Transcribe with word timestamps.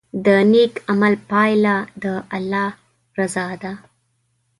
د 0.25 0.27
نیک 0.51 0.73
عمل 0.91 1.13
پایله 1.29 1.75
د 2.03 2.05
الله 2.35 2.67
رضا 3.17 3.47
ده. 3.61 3.73